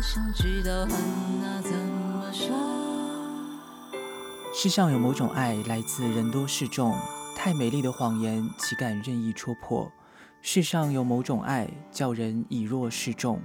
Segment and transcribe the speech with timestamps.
[0.00, 0.90] 想知道恨
[1.42, 2.56] 那怎么说
[4.54, 6.96] 世上有某种爱，来自人多势众，
[7.36, 9.90] 太美丽的谎言，岂敢任意戳破？
[10.40, 13.40] 世上有某种爱，叫人以弱示众，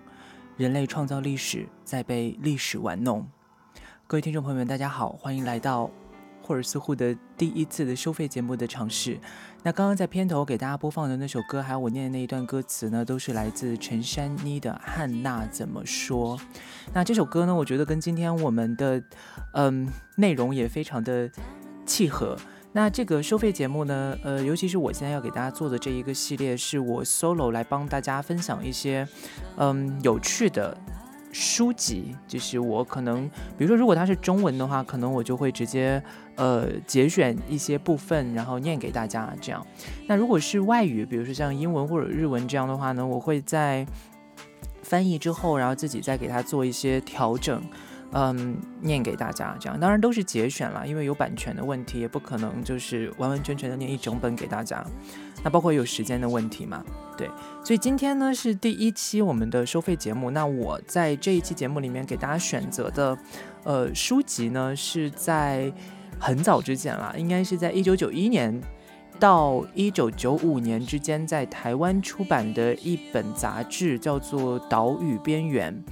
[0.55, 3.27] 人类创造历史，在被历史玩弄。
[4.07, 5.91] 各位听众朋友们，大家好，欢迎来到。
[6.45, 9.17] 霍尔斯户的第一次的收费节目的尝试。
[9.63, 16.37] 那刚刚在片头给大家播放的那首歌，还有我念的那一段歌词呢，都是来自陈珊妮的《汉娜怎么说》。
[16.93, 19.01] 那这首歌呢，我觉得跟今天我们的
[19.53, 21.27] 嗯内容也非常的
[21.83, 22.37] 契合。
[22.73, 29.07] 那这个收费节目呢，呃，尤其是我现在要给大家做的这一个系列，是我 solo 来帮大家分享一些
[29.57, 30.77] 嗯有趣的。
[31.37, 36.01] 书籍就是我可能，比如说，如果它是中文的话，可能我就会直接
[36.35, 39.67] 呃节选一些部分，然后念给大家这样。
[40.07, 43.85] 那如果是外语，比如说像英文或者日文这样的话呢，我会在
[44.81, 47.61] 翻译之后，然后自己再给它做一些调整。
[48.11, 54.85] 嗯，念给大家这样，当然都是节选了，因为有版权的问题，也不可能就是完完全全的念一整本给大家。
[55.43, 56.83] 那包括有时间的问题嘛，
[57.17, 57.29] 对。
[57.63, 63.17] 所以今天呢是第一期我们的收费节目，那我在这一期节目里面给大家选择的，
[63.63, 65.71] 呃，书籍呢是在
[66.17, 68.59] 很早之前了，应该是在一九九一年
[69.19, 75.83] 到一九九五年之间，在台湾出版的一本杂志，叫做《岛屿边缘》。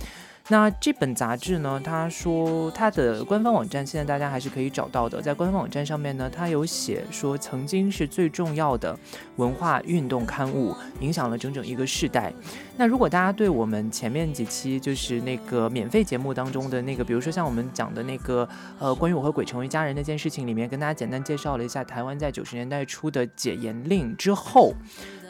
[0.50, 1.82] 那这本杂志呢？
[1.82, 8.98] 他说他的官方网站现在大家还是可以找到的，在官方网站上面呢，他有写说曾经是最重要的
[9.38, 12.34] 文化运动刊物，影响了整整一个世代。
[12.76, 18.48] 那如果大家对我们前面几期就是那个免费节目当中的那个，比如说像我们讲的那个
[18.80, 24.74] 呃关于我和鬼成为家人那件事情里面，跟大家简单介绍了一下台湾在九十年代初的解严令之后。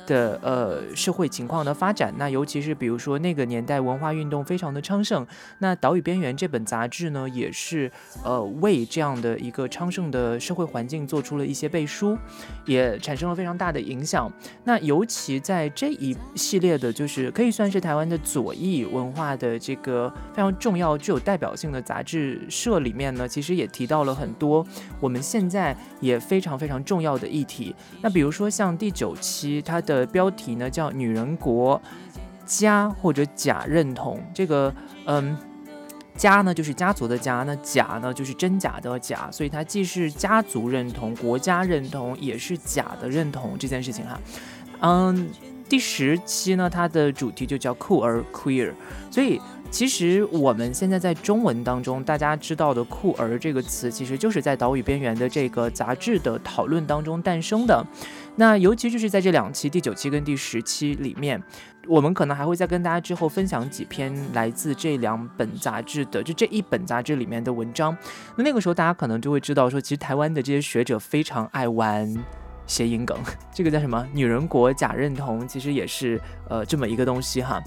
[0.05, 5.25] 的呃社会情况的发展，那尤其是比如说那个年代文化运动非常的昌盛，
[5.59, 7.91] 那《岛屿边缘》这本杂志呢，也是
[8.23, 12.17] 呃为这样的一个昌盛的社会环境做出了一些背书，
[12.65, 14.31] 也产生了非常大的影响。
[14.65, 24.65] 那尤其在这一系列的，就是可以算是台湾的左翼文化的这个非常重要、具有代表性的杂志社里面呢，其实也提到了很多
[24.99, 27.73] 我们现在也非常非常重要的议题。
[28.02, 29.92] 那比如说像第九期它的。
[29.99, 31.81] 的标题呢叫“女人国
[32.45, 34.20] 家”或者“假认同”。
[34.33, 34.73] 这个，
[35.05, 35.37] 嗯
[36.17, 44.20] ，“家”呢就是家族的“家”，那“假”呢就是真假的“假”，所以它既是家族认同、国家认同，也是假的认同这件事情哈。
[44.81, 45.30] 嗯，
[45.70, 48.71] 第十期呢，它的主题就叫“酷儿 ”（queer），
[49.11, 49.39] 所以。
[49.73, 57.84] 其实我们现在在中文当中，大家知道的“酷儿”这个词，其实就是在《岛屿边缘》的这个杂志的讨论当中诞生的。
[58.36, 61.42] 那尤其就是在这两期，第九期跟第十期里面，
[61.88, 67.98] 我们可能还会再跟大家之后分享几篇来自这两本杂志的，就这一本杂志里面的文章。
[68.36, 72.08] 那那个时候大家可能就会知道，说其实台湾的这些学者非常爱玩
[72.67, 73.17] 谐音梗，
[73.52, 77.60] 这个叫什么“女人国假认同”，其实也是呃这么一个东西哈。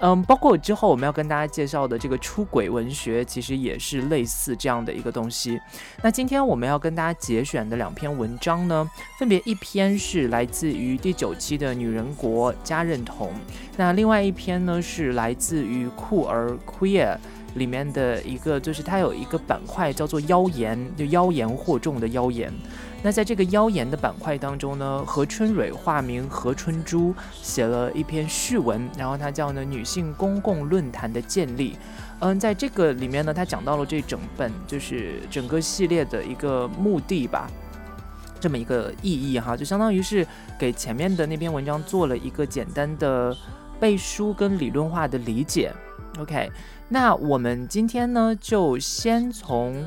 [0.00, 5.60] 嗯，包括之后我们要跟大家介绍的这个出轨文学，其实也是类似这样的一个东西。
[6.02, 13.28] 那今天我们要跟大家节选的两篇文章呢，分别一篇是来自于第九期的《女人国家认同》，
[13.76, 17.16] 那另外一篇呢是来自于酷儿 Queer
[17.56, 22.52] 里面的一个，就是它有一个板块叫做妖言，就妖言惑众的妖言。
[23.02, 31.76] 那在这个妖言的板块当中呢，何春蕊化名何春珠写了一篇序文，然后它叫呢女性公共论坛的建立。
[32.18, 37.46] 嗯，在这个里面呢，他讲到了这整本就是整个系列的一个目的吧，
[38.40, 40.26] 这么一个意义哈，就相当于是
[40.58, 43.36] 给前面的那篇文章做了一个简单的
[43.78, 45.70] 背书跟理论化的理解。
[46.18, 46.50] OK，
[46.88, 49.84] 那我们今天呢就先从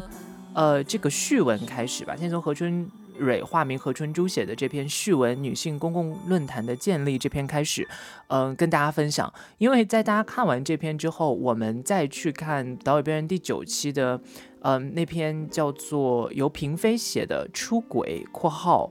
[0.54, 2.90] 呃这个序文开始吧，先从何春。
[3.22, 7.86] 蕊化名何春珠写的这篇序文《女性公共论坛的建立》这篇开始，
[8.28, 9.30] 嗯，跟大家分享。
[9.58, 14.18] 因为在大家看完这篇之后，我们再去看《岛屿边缘》第九期的，
[14.62, 18.90] 嗯，那篇叫做由嫔妃写的《出轨（括号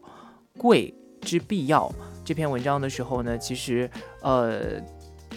[0.58, 0.92] 贵
[1.22, 1.88] 之必要）》
[2.22, 3.90] 这篇文章的时候呢，其实，
[4.20, 4.78] 呃，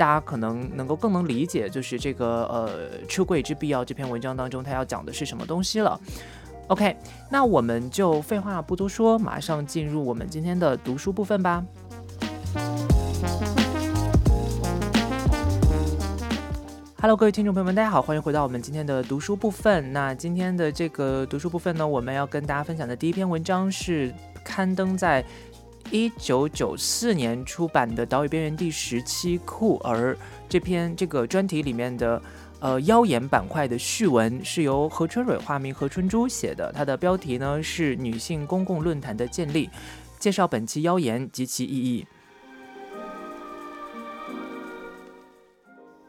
[0.02, 6.02] 大家可能能够更能理解，就是这个呃“出柜之必要”这篇文章当中，它要讲的是什么东西了。
[6.70, 6.98] OK，
[7.30, 11.64] 那我们就废话不多说，马上进入我们今天的读书部分吧。
[17.00, 19.94] Hello，各位听众朋友们，大家好，欢迎回到我们今天的读书部分。
[19.94, 24.12] 那今天的这个读书部分呢，我们要跟大家分享的第一篇文章是
[24.44, 25.24] 刊登在
[25.92, 30.18] 一九九四年出版的《岛屿边缘》第十期酷儿
[30.50, 32.22] 这篇这个专题里面的。
[32.62, 36.72] 呃妖言板块的序文，是由何春蕊化名何春珠写的。
[36.72, 39.68] 它的标题呢是“女性公共论坛的建立”，
[40.20, 42.06] 介绍本期妖言及其意义。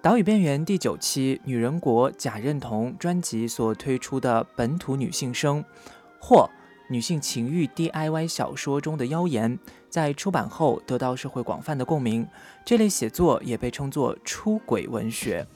[0.02, 5.64] 岛屿边缘第九期《女人国假认同》专辑所推出的本土女性声，
[6.20, 6.46] 或
[6.88, 9.58] 女性情欲 DIY 小说中的妖言，
[9.88, 12.26] 在出版后得到社会广泛的共鸣。
[12.64, 15.46] 这类写作也被称作出轨文学。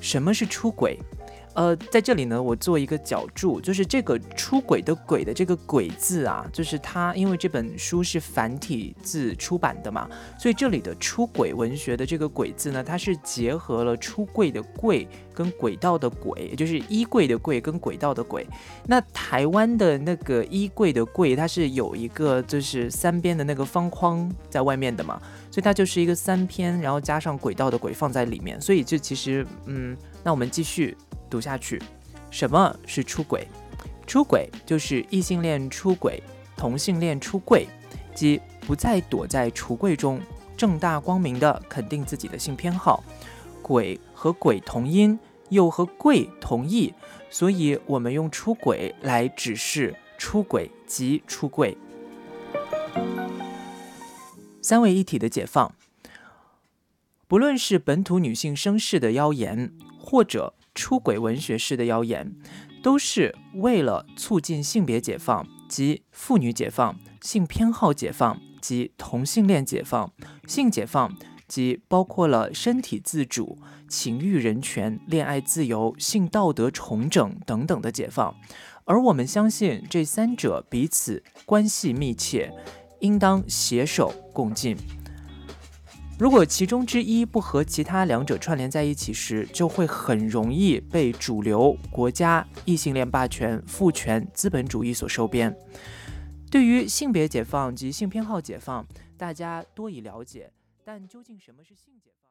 [0.00, 0.98] 什么是出轨？
[1.58, 10.08] 呃，在这里呢，我做一个脚注，就是这个出轨的“轨”的这个“轨”字啊，就是它，因为这本书是繁体字出版的嘛，
[10.38, 18.46] 所以这里的出轨文学的这个“轨”字呢，它是结合了出柜的“柜”跟轨道的“轨”，也就是衣柜的“柜”跟轨道的“轨”。
[18.86, 25.20] 那台湾的那个衣柜的“柜”，它是有一个就是三边的那个方框在外面的嘛，
[25.50, 30.96] 所以它就是一个三篇，然后加上轨道的“轨”放在里面，所以这其实，嗯，那我们继续。
[31.28, 31.80] 读下去，
[32.30, 33.46] 什么是出轨？
[34.06, 36.22] 出轨就是异性恋出轨，
[36.56, 37.68] 同性恋出柜，
[38.14, 40.18] 即不再躲在橱柜中，
[40.56, 43.04] 正大光明的肯定自己的性偏好。
[43.60, 45.18] 鬼和鬼同音，
[45.50, 46.94] 又和柜同义，
[47.28, 51.76] 所以我们用出轨来指示出轨及出柜。
[54.62, 55.74] 三位一体的解放，
[57.26, 60.54] 不论是本土女性声势的妖言，或者。
[60.78, 62.36] 出轨文学式的谣言，
[62.84, 70.12] 都是为了促进性别解放及妇女解放、性偏好解放及同性恋解放、
[70.46, 71.12] 性解放
[71.48, 73.58] 及包括了身体自主、
[73.88, 78.32] 情欲人权、恋爱自由、性道德重整等等的解放。
[78.84, 82.52] 而我们相信这三者彼此关系密切，
[83.00, 84.76] 应当携手共进。
[86.18, 95.56] 如果其中之一不和其他两者串联在一起时，就会很容易被主流国家、异性恋霸权、父权、资本主义所收编。
[96.50, 98.84] 对于性别解放及性偏好解放，
[99.16, 100.50] 大家多以了解，
[100.84, 102.27] 但究竟什么是性解放？